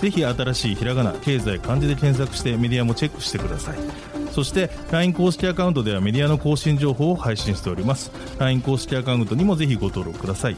[0.00, 3.78] ぜひ新しいひらがな経済漢字で検索してメディアもチェックしてください
[4.32, 10.56] そして LINE 公式アカウントではメディアの更新情報を配信しております LINE 公式アカウントにもぜひご登録ください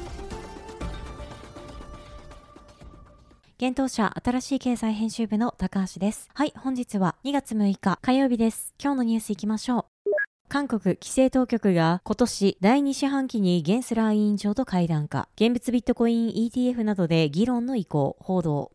[3.60, 6.28] 現当社新しい経済編集部の高橋です。
[6.32, 8.72] はい、本日は2月6日火曜日です。
[8.80, 10.12] 今日のニュースいきましょう。
[10.48, 18.70] 韓国規制当局が今年第2四半期にゲンスラー委員長と会談か、現物ビットコイン ETF などで議論の意向、報道。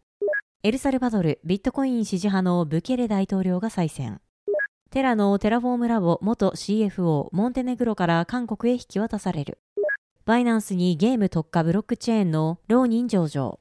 [0.66, 4.22] エルサルバドルビットコイン支持派のブケレ大統領が再選。
[4.92, 9.60] テラのテラフォームラボ元 CFO モンテネグロから韓国へ引き渡される。
[10.24, 13.60] バイナンスにゲーム特化ブロックチェーンのローニン上場。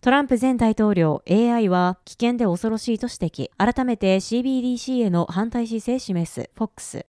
[0.00, 3.50] トランプ前大統領 AI は危険で恐ろしいと指摘。
[3.58, 7.04] 改めて CBDC への反対姿勢示す FOX。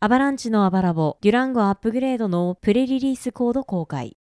[0.00, 4.16] アバランチのアバラボ、デュランゴアップグレードのプレリリースコード公開。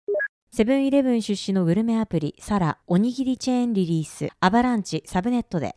[0.51, 5.75] セブンイレブン出資のグルメアプリ、サラ、おにぎりチェーンリリース、アバランチ、サブネットで。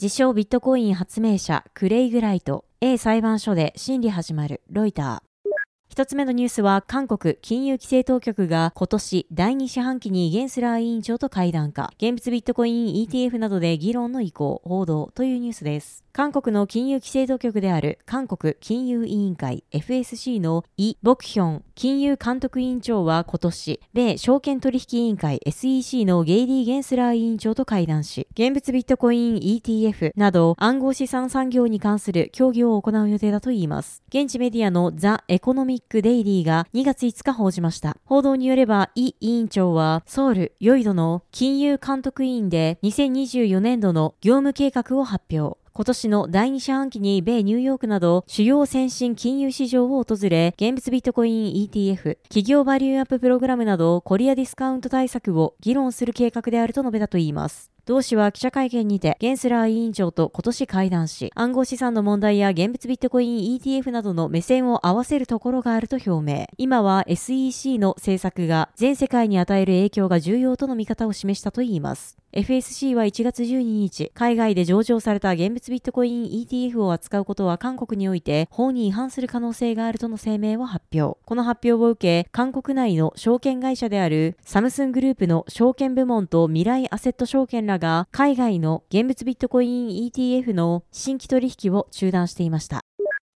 [0.00, 5.52] 自称ビットコイン発明者、クレイグライト、A 裁判所で審理始まる、ロイター。
[5.88, 16.05] 一つ目のニュースは、韓国金融規制当局が今年第2四半期にゲンスラー委員長と会談か、現物ビットコイン ETF などで議論の意向、報道というニュースです。
[16.16, 34.02] 韓国の金融規制当局である韓国金融委員会 FSC のイ・ボクヒョン金融監督委員長は今年、米証券取引委員会 SEC のゲイリー・ゲンスラー委員長と会談し、現物ビットコイン ETF など暗号資産産業に関する協議を行う予定だといいます。
[34.08, 37.94] 現地メディアのザ・エコノミック・デイリーが2月5日報じました。
[38.06, 45.58] 報道によれば、イ委員長はソウル、ヨイドの金融監督院で2024年度の業務計画を発表。
[45.76, 57.70] 今年の第2四半期に米ニューヨークなど主要先進金融市場を訪れ、現物ビットコイン ETF、企業バリューアッププログラムなどコリアディスカウント対策を議論する計画であると述べたといいます。
[57.84, 66.46] 同氏は記者会見にて、ゲンスラー委員長と今年会談し、暗号資産の問題や現物ビットコイン ETF などの目線を合わせるところがあると表明。
[66.56, 72.16] 今は SEC の政策が全世界に与える影響が重要との見方を示したといいます。
[72.32, 81.18] FSC は1月12日、海外で上場された現物ビットコイン ETF を扱うことは韓国において法に違反する可能性があるとの声明を発表。
[81.24, 92.80] この発表を受け、韓国内の証券会社であるサムスングループの証券部門と未来アセット証券らが海外の現物ビットコイン ETF の新規取引を中断していました。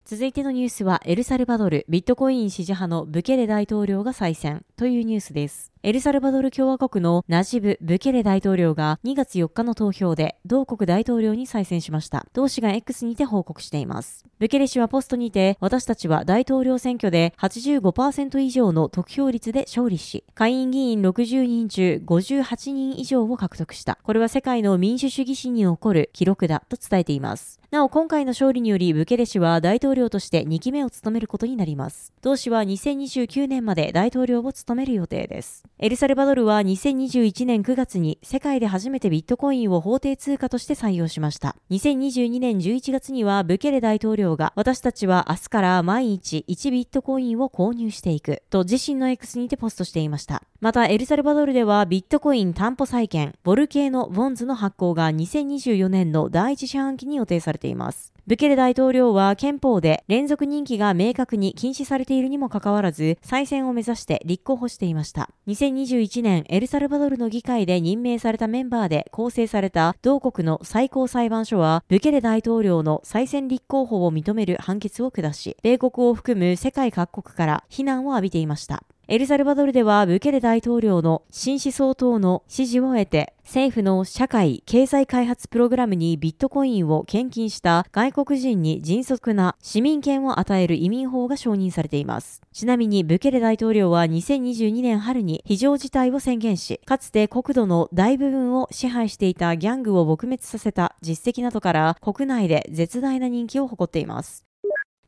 [0.09, 5.71] 続いてのニュースは、エルサルバドルビットコイン支持派のブケレ大統領が再選というニュースです。
[5.81, 12.25] エルサルバドル共和国のナジブ・ブケレ大統領が2月4日の投票で同国大統領に再選しました。
[12.33, 14.25] 同氏が X にて報告しています。
[14.39, 23.97] ブケレ氏はポストにて、私たちは大統領選挙で85%以上の得票率で勝利し、下院議員60人中58人以上を獲得した。
[24.03, 27.57] これは世界の民主主義史に残る記録だと伝えています。
[27.71, 32.11] なお、今回の勝利により、ブケレ氏は大統領として2期目を務めることになります。
[32.21, 35.68] 同氏は2029年まで大統領を務める予定です。
[35.81, 41.55] エルサルバドルは2021年9月に世界で初めてビットコインを法定通貨として採用しました。
[41.71, 50.43] 2022年11月にはブケレ大統領が私たちは明日から毎日1ビットコインを購入していくと自身の X にてポストしていました。
[50.59, 58.11] また、エルサルバドルではビットコイン担保債券、ボル系のボンズの発行が2024年の第一四半期に予定されています。
[58.29, 65.31] ブケレ大統領は憲法で連続任期が明確に禁止されているにもかかわらず、再選を目指して立候補していました。
[65.47, 78.83] 2021年、エルサルバドルの議会で任命されたメンバーで構成された同国の最高裁判所は、ブケレ大統領の再選立候補を認める判決を下し、米国を含む世界各国から非難を浴びていました。
[79.07, 92.41] エルサルバドルではブケレ大統領の新思想等の支持を得て、政府の社会経済開発プログラムにビットコインを献金した外国人に迅速な市民権を与える移民法が承認されています。
[92.53, 104.48] ちなみにブケレ大統領は2022年春に非常事態を宣言し、かつて国土の大部分を支配していたギャングを撲滅させた実績などから国内で絶大な人気を誇っています。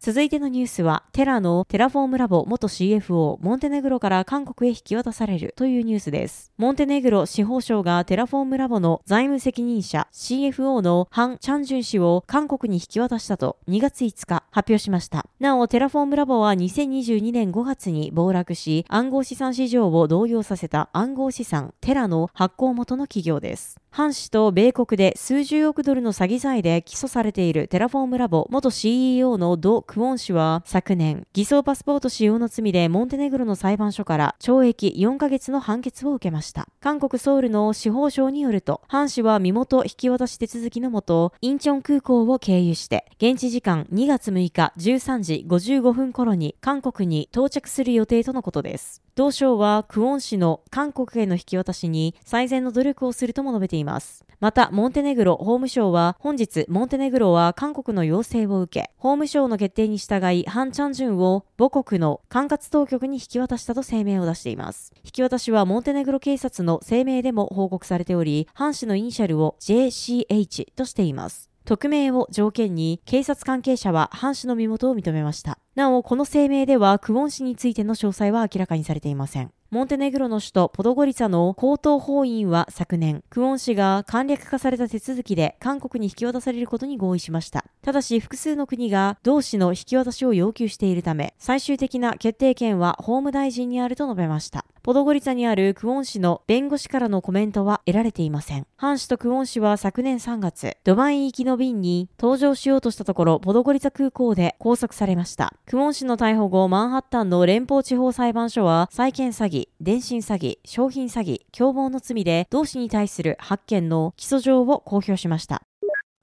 [0.04, 6.52] 続いてのニュースは、テラのテラフォームラボ元 CFO、モンテネグロから韓国へ引き渡されるというニュースです。
[6.58, 15.28] モンテネグロ司法省がテラフォームラボの財務責任者 CFO のハン・チャンジュン氏を韓国に引き渡したと2月5日発表しました。
[15.40, 23.80] なお、テラフォームラボは2022年5月に暴落し、暗号資産市場を動揺させた暗号資産テラの発行元の企業です。
[23.94, 36.70] ハン氏と米国で数十億ドルの詐欺罪で起訴されているテラフォームラボ元 CEO のド・クオン氏は昨年、偽装パスポート使用の罪でモンテネグロの裁判所から懲役4ヶ月の判決を受けました。
[36.80, 49.02] 韓国ソウルの司法省によると、ハン氏は身元引き渡し手続きのもと、インチョン空港を経由して、現地時間2月6日13時55分頃に韓国に到着する予定とのことです。
[49.16, 54.26] 同省はクオン氏の韓国への引き渡しに最善の努力をするとも述べています。
[54.40, 64.94] また、モンテネグロ法務省は本日、モンテネグロは韓国の要請を受け、法務省の決定に従い、ハン・チャンジュンを母国の管轄当局に引き渡したと声明を出しています。
[65.04, 71.51] 引き渡しはモンテネグロ警察の声明でも報告されており、ハン氏のイニシャルを JCH としています。
[71.66, 75.60] 匿名を条件に警察関係者はハン氏の身元を認めました。
[75.76, 79.52] なお、この声明ではクォン氏についての詳細は明らかにされていません。
[79.70, 87.64] モンテネグロの首都ポドゴリツァの高等法院は昨年、クォン氏が簡略化された手続きで韓国に引き渡されることに合意しました。
[87.82, 94.66] ただし、複数の国が同氏の引き渡しを要求しているため、最終的な決定権は法務大臣にあると述べました。
[94.84, 98.66] ポドゴリツァにあるクオン氏の弁護士からのコメントは得られていません。
[98.78, 105.54] ハン氏とクオン氏は昨年3月、ドバイ行きの便に搭乗しようとしたところ、ポドゴリツァ空港で拘束されました。
[105.66, 115.62] クオン氏の逮捕後、マンハッタンの連邦地方裁判所は、債権詐欺、電信詐欺、商品詐欺、共謀の罪で同氏に対する8件の起訴状を公表しました。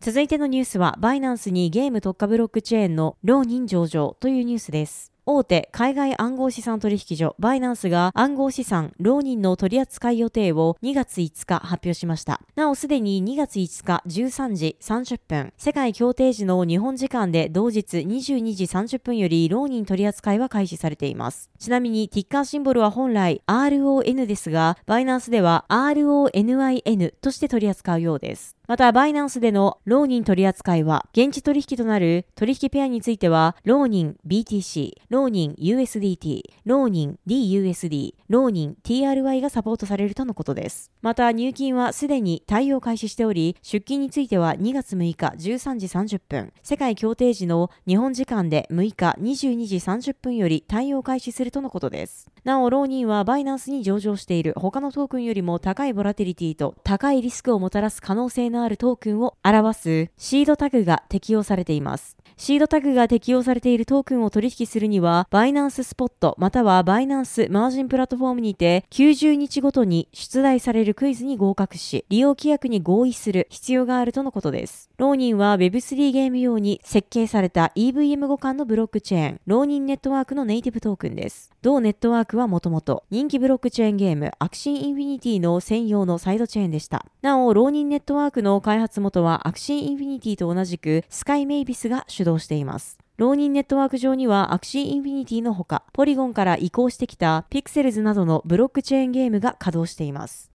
[0.00, 5.12] 続いてのニュースは、バイナンスにゲーム特化ブロックチェーンの浪人上場というニュースです。
[5.30, 12.40] 大手海外暗号資産取引所バイナンスが暗号資産浪人の取扱い予定を2月5日発表しました。
[12.56, 21.50] なおすでに2月5日13時30分、世界協定時の日本時間で同日22時30分より浪人取扱いは開始されています。
[21.58, 28.58] ちなみにティッカーシンボルは本来 RON ですが、バイナンスでは RONIN として取り扱うようです。
[28.68, 40.92] また、バイナンスでの浪人取扱いは、現地取引となる取引ペアについては、浪人 BTC、浪人 USDT、浪人 DUSD、浪人 TRY がサポートされるとのことです。
[41.02, 52.30] また、入金はすでに対応開始しており、出金については2月6日13時30分、世界協定時の日本時間で6日22時30分より対応開始するとのことです。
[52.44, 62.16] なお、浪人はバイナンスに上場している他のトークンよりも高いボラティリティと高いリスクをもたらす可能性のあるトークンを表すシードタグが適用されています。
[62.36, 74.90] シードタグが適用されているトークンを取引するには、バイナンススポットまたはバイナンスマージンプラットフォームにて90日ごとに出題されるクイズに合格し、利用規約に合意する必要があるとのことです。
[74.98, 81.50] 浪人は Web3 ゲーム用に設計された EVM 互換のブロックチェーン、 Ronin ネットワークのネイティブトークンです。
[81.62, 87.04] 同ネットワークはもともと人気ブロックチェーンゲームアクシーインフィニティの専用のサイドチェーンでした。
[87.20, 92.98] なお、 Ronin ネットワークの開発元はアクシーインフィニティと同じくスカイメイビスが主主導しています。
[93.16, 100.50] Ronin ネットワーク上にはアクシーインフィニティのほか、ポリゴンから移行してきたピクセルズなどのブロックチェーンゲームが稼働しています。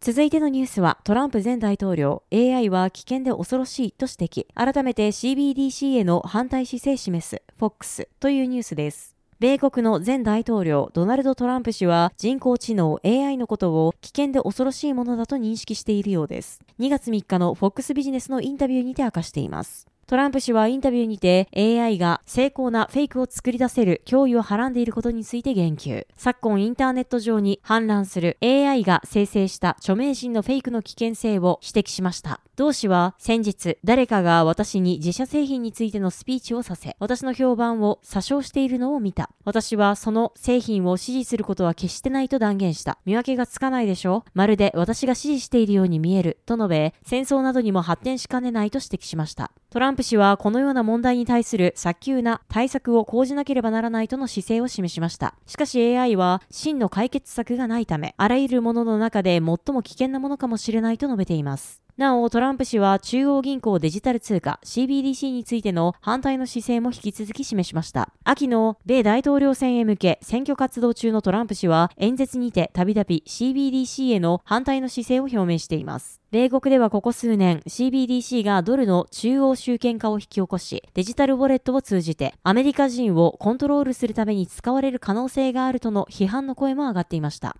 [0.00, 4.46] 続いてのニュースは、トランプ前大統領、AI は危険で恐ろしいと指摘。
[4.54, 9.16] 改めて CBDC への反対姿勢示す、FOX というニュースです。
[9.40, 16.60] 米国の前大統領ドナルド・トランプ氏は人工知能 AI のことを危険で恐ろしいものだと認識しているようです。
[16.80, 19.86] 2月3日の FOX ビジネスのインタビューにて明かしています。
[20.08, 26.06] トランプ氏はインタビューにて AI が精巧なフェイクを作り出せる脅威をはらんでいることについて言及。
[26.16, 32.40] 昨今インターネット上に氾濫する AI が生成した著名人のフェイクの危険性を指摘しました。
[32.58, 39.30] 同氏は先日誰かが私に自社製品についてのスピーチをさせ、私の評判を詐称しているのを見た。
[39.44, 42.98] 私はその製品を支持することは決してないと断言した。
[43.04, 46.40] 見分けがつかないでしょまるで私が支持しているように見える。
[46.46, 49.52] と述べ、戦争などにも発展しかねないと指摘しました。
[49.70, 55.36] トランプ氏はこのような問題に対する早急な対策を講じなければならないとの姿勢を示しました。
[55.46, 61.82] しかし AI は真の解決策がないため、あらゆるものの中で最も危険なものかもしれないと述べています。
[61.98, 68.12] なお、トランプ氏は中央銀行デジタル通貨 CBDC についての反対の姿勢も引き続き示しました。
[68.22, 76.20] 秋の米大統領選へ向け選挙活動中のトランプ氏は演説にてたびたび CBDC への反対の姿勢を表明しています。
[76.30, 87.56] 米国ではここ数年 CBDC がドルの中央集権化を引き起こし、デジタルウォレットを通じてアメリカ人をコントロールするために使われる可能性があるとの批判の声も上がっていました。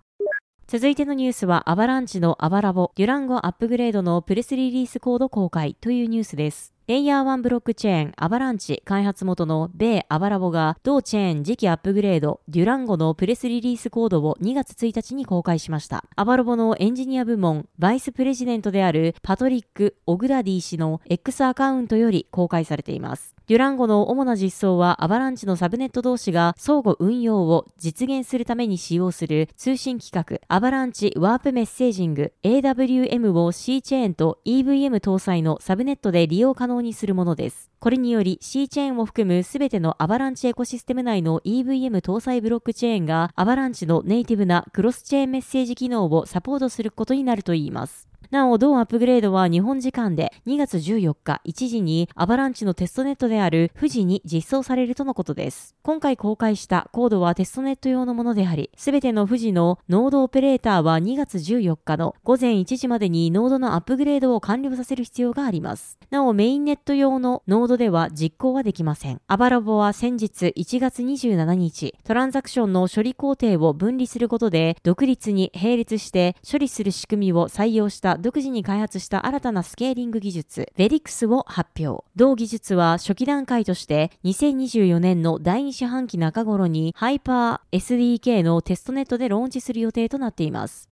[0.71, 6.75] 続いてのニュースは、アバランチのアバラボ、デュランゴアップグレードのプレリリースコード公開というニュースです。
[6.89, 16.03] レイヤー1ブロックチェーンアバランチ開発元の米アバラボが同チェーン次期アップグレードデュランゴのプレリリースコードを2月1日に公開しました。
[16.15, 23.35] アバラボのエンジニア部門バイスプレジデントであるパトリック・オグラディ氏の X アカウントより公開されています。
[23.45, 37.69] デュランゴの主な実装はアバランチのサブネット同士が相互運用を実現するために使用する通信規格アバランチワープメッセージング AWM を C チェーンと EVM 搭載のサブネットで利用可能にするものです。
[37.79, 48.08] これにより C チェーンを含むすべてのアバランチエコシステム内の EVM 搭載ブロックチェーンがアバランチのネイティブなクロスチェーンメッセージ機能をサポートすることになるといいます。
[48.31, 55.75] なお、同アップグレードは日本時間で2月14日1時にアバランチのテストネットである Fuji に実装されるとのことです。
[55.81, 65.97] 今回公開したコードはテストネット用のものであり、すべての Fuji のノードオペレーターは2月14日の午前1時までにノードのアップグレードを完了させる必要があります。
[66.11, 69.21] なお、メインネット用のノードでは実行はできません。
[69.25, 82.05] アバラボは先日1月27日、トランザクションの処理工程を分離することで、独立に並列して処理する仕組みを採用した独自に開発した新たなスケーリング技術、ベリクスを発表。
[82.15, 87.77] 同技術は初期段階として2024年の第2四半期中頃にハイパー
[88.19, 90.89] SDK のテストネットでローンチする予定となっています。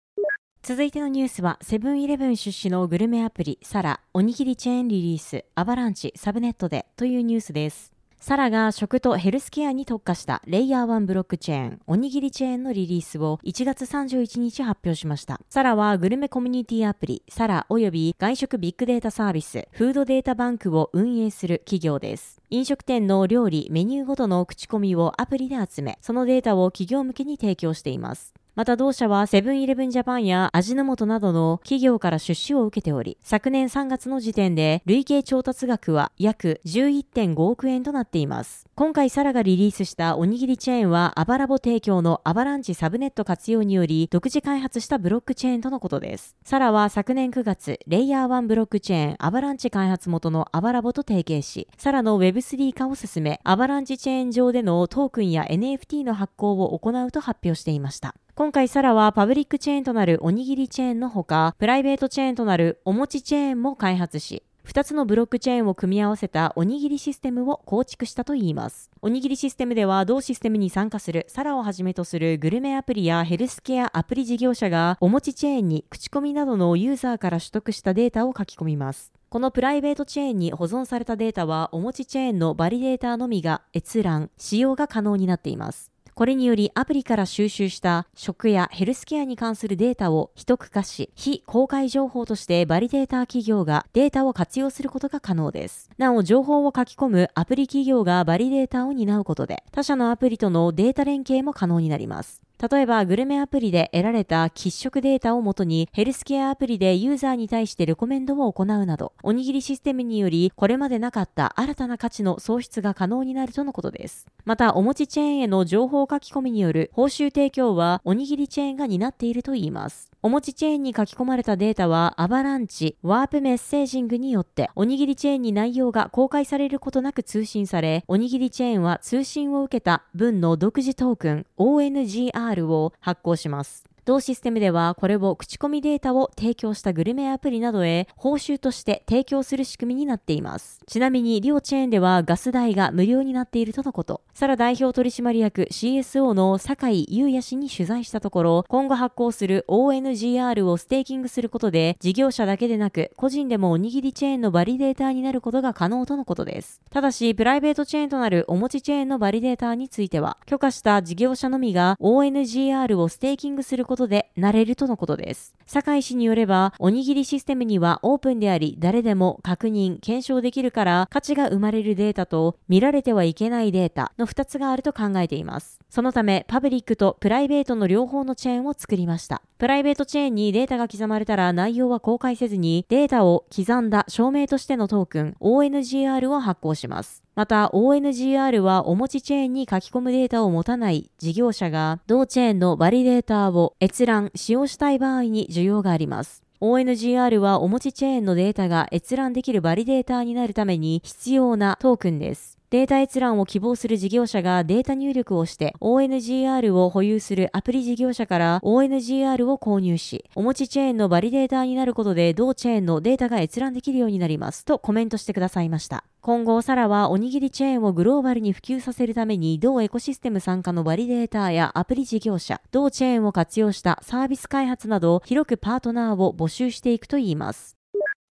[0.62, 7.97] 続いてのニュースは、セブンイレブン出資のグルメアプリ、サラ、おにぎりチェーンリリース、アバランチ、サブネットでというニュースです。
[8.20, 15.40] サラが食とヘルスケアに特化したレイヤー1ブロックチェーン、おにぎりチェーンのリリースを1月31日発表しました。
[15.48, 22.40] サラはグルメコミュニティアプリ、サラ及び外食ビッグデータサービス、フードデータバンクを運営する企業です。
[22.50, 28.34] 飲食店の料理、メニューごとの口コミをアプリで集め、そのデータを企業向けに提供しています。
[28.58, 38.66] また同社はセブンイレブンジャパンや味の素などの企業から出資を受けており、昨年3月の時点で累計調達額は約11.5億円となっています。
[38.74, 46.34] 今回サラがリリースしたおにぎりチェーンはアバラボ提供のアバランチサブネット活用により独自開発したブロックチェーンとのことです。
[46.42, 58.16] サラは昨年9月、レイヤー1ブロックチェーンアバランチ開発元のアバラボと提携し、サラの Web3 化を進め、アバランチチェーン上でのトークンや NFT の発行を行うと発表していました。
[58.38, 68.92] 今回サラはパブリックチェーンとなるおにぎりチェーンのほか、プライベートチェーンとなるおもちチェーンも開発し、2つのブロックチェーンを組み合わせたおにぎりシステムを構築したといいます。
[69.02, 79.12] おにぎりシステムでは同システムに参加するサラをはじめとするグルメアプリやヘルスケアアプリ事業者がおもちチェーンに口コミなどのユーザーから取得したデータを書き込みます。
[79.30, 85.90] このプライベートチェーンに保存されたデータはおもちチェーンのバリデータのみが閲覧、使用が可能になっています。
[86.18, 95.88] これによりアプリから収集した食やヘルスケアに関するデータを秘匿化し、非公開情報としてバリデーター企業がデータを活用することが可能です。
[95.96, 102.47] なお、情報を書き込むアプリ企業がバリデータを担うことで、他社のアプリとのデータ連携も可能になります。
[102.60, 114.26] 例えば、グルメアプリで得られた喫食データをもとに、ヘルスケアアプリでユーザーに対してレコメンドを行うなど、おにぎりシステムにより、これまでなかった新たな価値の創出が可能になるとのことです。
[114.44, 120.07] また、お餅チェーンへの情報書き込みによる報酬提供は、おにぎりチェーンが担っているといいます。
[120.20, 133.84] おもちチェーンに書き込まれたデータは、アバランチ、ワープメッセージングによって、おにぎりチェーンに内容が公開されることなく通信され、おにぎりチェーンは通信を受けた文の独自トークン、ONGR を発行します。
[134.08, 140.80] 同システムではこれを口コミデータを提供したグルメアプリなどへ報酬として提供する仕組みになっています。
[140.86, 144.22] ちなみに両チェーンではガス代が無料になっているとのこと。
[144.38, 156.80] サラ代表取締役 CSO の酒井優也氏に取材したところ、今後発行する ONGR をステーキングすることで事業者だけでなく個人でもおにぎりチェーンのバリデーターになることが可能とのことです。
[156.88, 165.56] ただし、プライベートチェーンとなるおもちチェーンのバリデーターについては、許可した事業者のみが ONGR をステーキングすることことでなれるとのことです。
[165.66, 175.78] 酒井氏によれば、おにぎりシステムにはオープンであり、誰でも確認、検証できるから価値が生まれるデータと見られてはいけないデータの2つがあると考えています。
[175.90, 179.42] そのため、パブリックとプライベートの両方のチェーンを作りました。
[179.58, 187.22] プライベートチェーンにデータが刻まれたら内容は公開せずに、データを刻んだ証明としてのトークン ONGR を発行します。
[187.34, 196.42] また ONGR はお持ちチェーンに書き込むデータを持たない事業者が同チェーンのバリデータを閲覧、使用したい場合に需要があります。
[196.60, 202.57] ONGR はお持ちチェーンのデータが閲覧できるバリデータになるために必要なトークンです。
[202.70, 216.04] データ閲覧を希望する事業者がデータ入力をして ONGR を保有するアプリ事業者から ONGR を購入し、おもちチェーンのバリデーターになることで同チェーンのデータが閲覧できるようになりますとコメントしてくださいました。
[216.20, 227.77] 今後、サラはおにぎりチェーンをグローバルに普及させるために同エコシステム参加のバリデーターやアプリ事業者、同チェーンを活用したサービス開発など広くパートナーを募集していくといいます。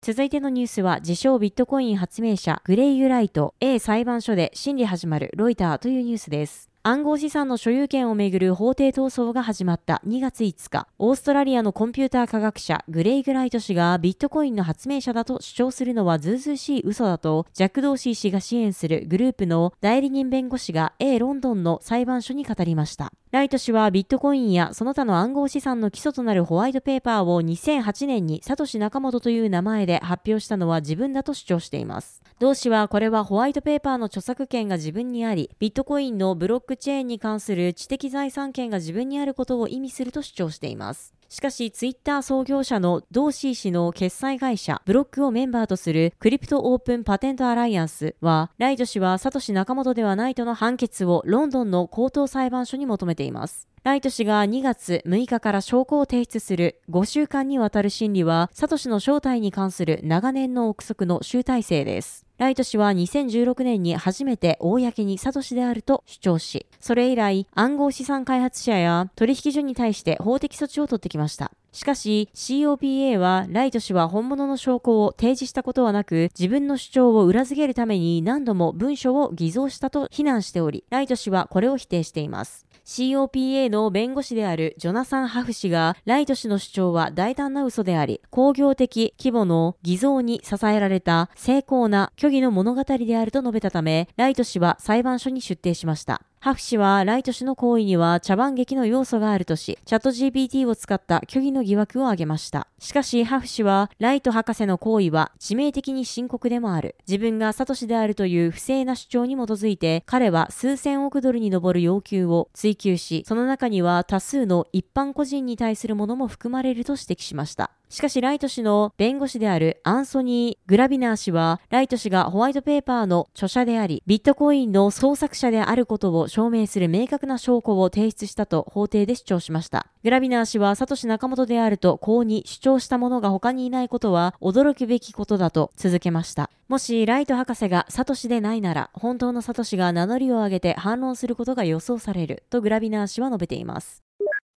[0.01, 6.69] 続いてのニュースは、自称ビットコイン発明者、グレイユライト、A 裁判所で審理始まるロイターというニュースです。
[6.83, 23.11] 暗号資産の所有権をめぐる法廷闘争が始まった2月5日、オーストラリアのコンピューター科学者グレイグライト氏がビットコインの発明者だと主張するのはずうずうしい嘘だと、ジャック・ドーシー氏が支援するグループの代理人弁護士が A ロンドンの裁判所に語りました。
[23.29, 32.23] ライト氏はビットコインやその他の暗号資産の基礎となるホワイトペーパーを2008年にサトシ・ナカモトという名前で発表したのは自分だと主張しています。
[32.39, 41.16] 同氏はこれはホワイトペーパーの著作権が自分にあり、ビットコインのブロックチェーンに関する知的財産権が自分にあることを意味すると主張しています。
[41.29, 53.67] しかし、ツイッター創業者のドーシー氏の決済会社、ブロックをメンバーとするクリプトオープンパテントアライアンスは、ライト氏はサトシ仲本ではないとの判決をロンドンの高等裁判所に求めています。
[53.83, 62.26] ライト氏が2月6日から証拠を提出する5週間にわたる審理は、サトシの正体に関する長年の憶測の集大成です。
[62.37, 71.51] ライト氏は2016年に初めて公にサトシであると主張し、それ以来暗号資産開発者や取引所に対して法的措置を取ってきました。
[71.77, 82.65] しかし COPA はライト氏は本物の証拠を提示したことはなく自分の主張を裏付けるために何度も文書を偽造したと非難しておりライト氏はこれを否定しています。
[82.87, 96.21] COPA の弁護士であるジョナサン・ハフ氏が、ライト氏の主張は大胆な嘘であり、工業的規模の偽造に支えられた成功な虚偽の物語であると述べたため、ライト氏は裁判所に出廷しました。
[96.39, 102.67] ハフ氏はライト氏の行為には茶番劇の要素があるとし、チャット GPT を使った虚偽の疑惑を挙げました。
[102.77, 106.95] しかし、ハフ氏は、ライト博士の行為は致命的に深刻でもある。
[107.07, 117.71] 自分がサトシであるという不正な主張に基づいて、彼は数千億ドルに上る要求を追求し、その中には多数の一般個人に対するものも含まれると指摘しました。
[117.89, 129.87] しかしライト氏の弁護士であるアンソニー・グラビナー氏は、ライト氏がホワイトペーパーの著者であり、ビットコインの創作者であることを証明する明確な証拠を提出したと法廷で主張しました。
[130.03, 136.49] グラビナー氏はサトシ仲本であると公に主張した者が他にいないことは驚くべきことだと続けました。
[136.67, 144.06] もしライト博士がサトシでないなら、本当のサトシが名乗りを上げて反論することが予想されるとグラビナー氏は述べています。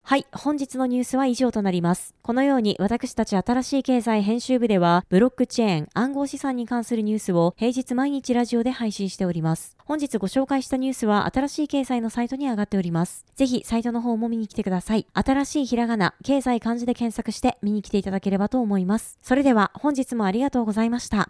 [0.10, 2.16] はい、本日のニュースは以上となります。
[2.24, 9.78] このように私たち新しい経済編集部では、ブロックチェーン、暗号資産に関するニュースを平日毎日ラジオで配信しております。
[9.86, 13.24] 本日ご紹介したニュースは新しい経済のサイトに上がっております。
[13.36, 15.06] ぜひサイトの方も見に来てください。
[15.14, 19.20] 新しいひらがな、経済漢字で検索して見に来ていただければと思います。
[19.22, 21.30] それでは本日もありがとうございました。